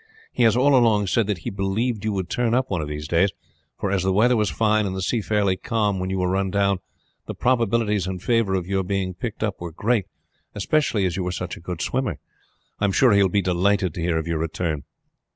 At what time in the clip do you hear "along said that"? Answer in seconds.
0.75-1.37